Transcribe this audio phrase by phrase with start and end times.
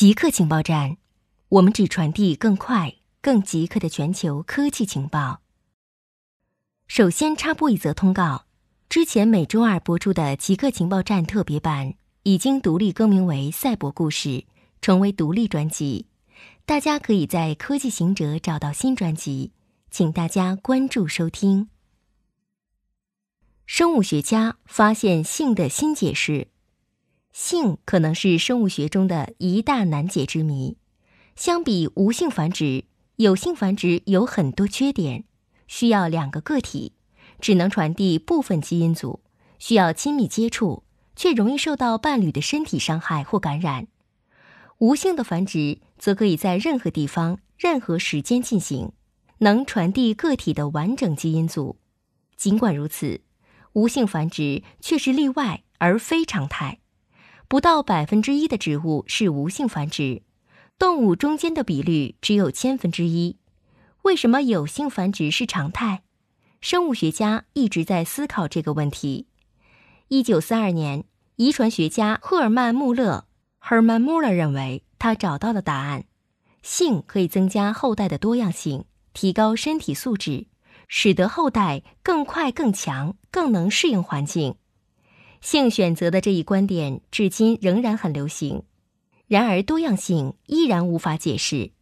[0.00, 0.96] 极客情报站，
[1.50, 5.42] 我们只传递更快、更极客的全球科技情报。
[6.86, 8.46] 首先插播一则通告：
[8.88, 14.28] 之前每周二播出的《极客情报站》特别版已经独立更名为《赛博故事》，
[14.80, 16.06] 成为独立专辑。
[16.64, 19.52] 大家可以在科技行者找到新专辑，
[19.90, 21.68] 请大家关注收听。
[23.66, 26.48] 生物学家发现性的新解释。
[27.32, 30.76] 性可能是生物学中的一大难解之谜。
[31.36, 32.84] 相比无性繁殖，
[33.16, 35.24] 有性繁殖有很多缺点：
[35.66, 36.92] 需要两个个体，
[37.40, 39.20] 只能传递部分基因组，
[39.58, 40.82] 需要亲密接触，
[41.14, 43.86] 却容易受到伴侣的身体伤害或感染。
[44.78, 48.92] 无性的繁殖则可以在任何地方、任何时间进行，
[49.38, 51.78] 能传递个体的完整基因组。
[52.36, 53.20] 尽管如此，
[53.74, 56.79] 无性繁殖却是例外而非常态。
[57.50, 60.22] 不到百分之一的植物是无性繁殖，
[60.78, 63.38] 动物中间的比率只有千分之一。
[64.02, 66.02] 为什么有性繁殖是常态？
[66.60, 69.26] 生物学家一直在思考这个问题。
[70.06, 71.02] 一九四二年，
[71.34, 73.26] 遗传学家赫尔曼·穆勒
[73.60, 76.04] （Herman Muller） 认为他找到了答案：
[76.62, 80.46] 性可以增加后代的多样性，提高身体素质，
[80.86, 84.54] 使得后代更快、更强、更能适应环境。
[85.40, 88.62] 性选择的这一观点至今仍然很流行，
[89.26, 91.72] 然而多样性依然无法解释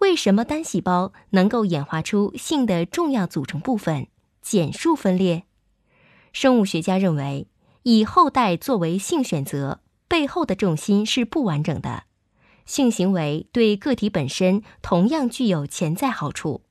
[0.00, 4.08] 为什么单细胞能够演化出性的重要组成部分——
[4.42, 5.44] 减数分裂。
[6.32, 7.48] 生物学家认为，
[7.84, 12.04] 以后代作为性选择背后的重心是不完整的。
[12.66, 16.62] 性行为对个体本身同样具有潜在好处。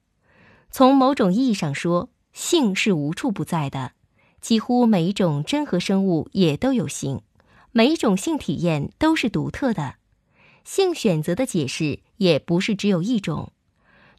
[0.70, 3.94] 从某种意义上说，性是无处不在的。
[4.46, 7.22] 几乎每一种真核生物也都有性，
[7.72, 9.96] 每一种性体验都是独特的。
[10.64, 13.52] 性选择的解释也不是只有一种。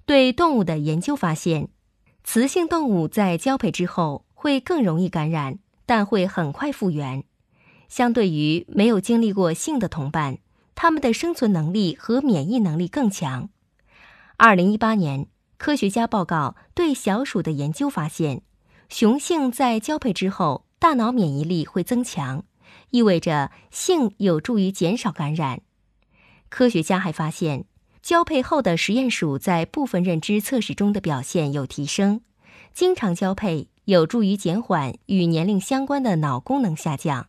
[0.05, 1.69] 对动物的研究发现，
[2.25, 7.23] 雌性动物在交配之后会更容易感染，但会很快复原。
[7.89, 10.39] 相对于没有经历过性的同伴，
[10.75, 13.49] 它们的生存能力和免疫能力更强。
[14.37, 18.43] 二零一八年，科学家报告对小鼠的研究发现。
[18.89, 22.45] 雄性在交配之后，大脑免疫力会增强，
[22.91, 25.63] 意味着性有助于减少感染。
[26.49, 27.65] 科学家还发现，
[28.03, 32.21] 交配后的实验鼠在部分认知测试中的表现有提升。
[32.73, 37.29] 经常交配有助于减缓与年龄相关的脑功能下降。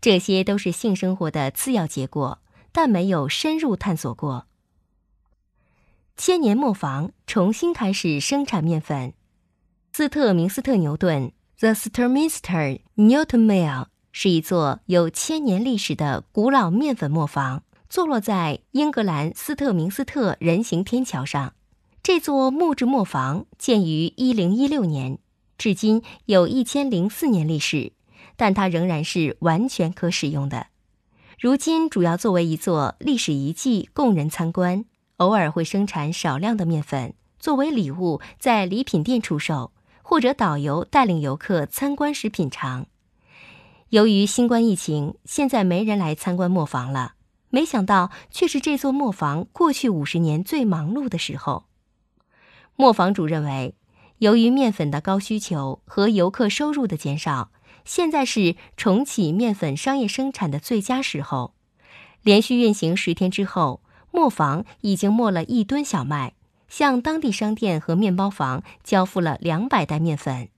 [0.00, 2.40] 这些都是性生活的次要结果，
[2.72, 4.46] 但没有深入探索过。
[6.16, 9.14] 千年磨坊重新开始生产面粉。
[9.94, 21.52] 斯特明斯特牛顿 （The Sturminster Newton Mill） 是一座有千年历史的古老面粉磨坊，坐落在英格兰斯特明斯特人行天桥上。
[22.02, 25.18] 这座木质磨坊建于1016年，
[25.58, 27.92] 至今有一千零四年历史，
[28.36, 30.68] 但它仍然是完全可使用的。
[31.38, 34.86] 如今主要作为一座历史遗迹供人参观，
[35.18, 39.70] 偶尔会生产少量的面粉作为礼物在礼品店出售。
[40.12, 42.86] 或者导游带领游客参观时品尝。
[43.88, 47.14] 由于新冠疫情，现在没人来参观磨坊了。
[47.48, 51.64] 没想到，却是这座磨坊过去五十年最忙碌的时候。
[52.76, 53.74] 磨坊主认为，
[54.18, 57.50] 由于面粉的高需求和游客收入的减少，
[57.86, 61.54] 现在是重启面粉商业生产的最佳时候。
[62.20, 63.80] 连续运行十天之后，
[64.10, 66.34] 磨坊已经磨了一吨小麦。
[66.72, 70.48] 向当地商店和面包房交付了两百袋面粉。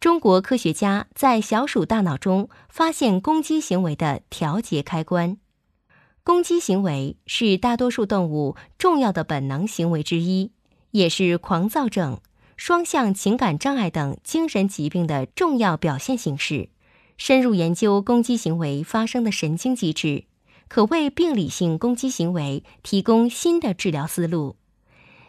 [0.00, 5.36] 中国科学家在小鼠大脑中发现攻击行为的调节开关。
[6.24, 10.52] 攻击行为是大多数动物重要的本能行为之一，
[10.92, 12.22] 也是狂躁症、
[12.56, 16.70] 双向情感障碍等精神疾病的重要表现形式。
[17.18, 20.24] 深入研究攻击行为发生的神经机制，
[20.68, 24.56] 可为病理性攻击行为提供新的治疗思路。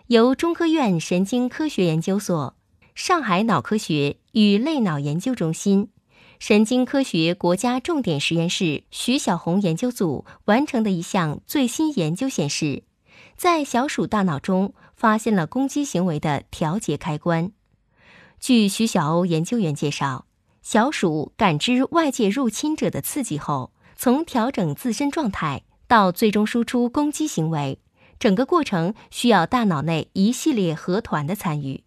[0.09, 2.55] 由中科院神经科学研究所、
[2.95, 5.91] 上海脑科学与类脑研究中心、
[6.39, 12.81] 神经科学国家重点实验室徐小红研究组完成的一项最新研究显示，
[13.37, 17.51] 在小鼠大脑中发现了攻击行为的调节开关。
[18.39, 20.25] 据徐小欧研究员介绍，
[20.63, 27.77] 小鼠感知外界入侵者的刺激后，从调整自身状态到最终输出攻击行为。
[28.19, 31.83] 整个过程需要大脑内一系列核团的参与，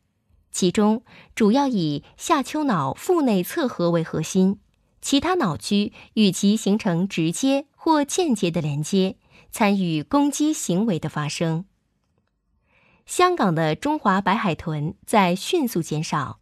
[0.51, 1.03] 其中
[1.35, 4.59] 主要以下丘脑腹内侧核为核心，
[5.03, 9.17] 其他脑区与其形成直接或间接的连接，
[9.51, 11.67] 参与攻击行为的发生。
[13.05, 16.39] 香港的中华白海豚在迅速减少。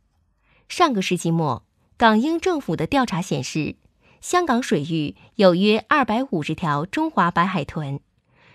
[0.68, 1.64] 上个世纪末，
[1.96, 3.74] 港英政府的调查显示，
[4.20, 7.98] 香港水域有约二百五十条中华白海豚。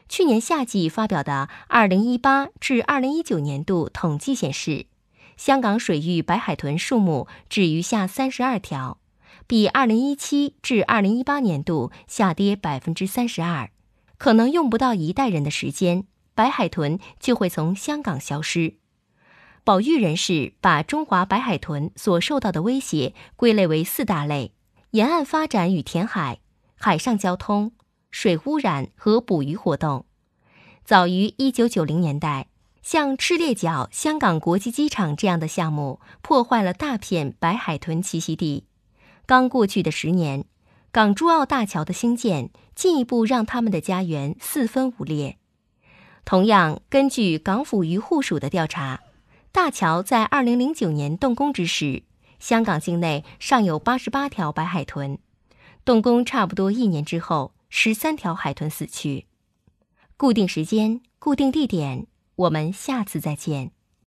[0.08, 4.86] 去年夏季发表的二零一八至二零一九年度统计显示，
[5.36, 9.00] 香港水域白海豚数目只余下三十二条，
[9.48, 13.70] 比二零一七至二零一八年度下跌百分之三十二。
[14.18, 18.76] 可能用不到一代人的时间，白海豚就会从香港消失。
[19.66, 24.54] 保育人士把中华白海豚所受到的威胁归类为四大类：
[24.92, 26.40] 沿岸发展与填海、
[26.76, 27.74] 海上交通。
[28.16, 30.06] 水污染和捕鱼活动，
[30.86, 32.48] 早于一九九零年代，
[32.82, 38.64] 像赤鬣角香港国际机场这样的项目破坏了大片白海豚栖息地。
[39.26, 40.46] 刚过去的十年，
[40.94, 45.38] 港珠澳大桥的兴建进一步让他们的家园四分五裂。
[46.24, 49.02] 同样，根据港府渔护署的调查，
[49.52, 52.04] 大桥在二零零九年动工之时，
[52.40, 55.20] 香港境内尚有八十八条白海豚。
[55.84, 57.52] 动工差不多一年之后。
[57.78, 59.28] 十三条海豚死去。
[60.16, 62.08] 固定时间，固定地点，
[62.38, 63.74] 我们下次再见。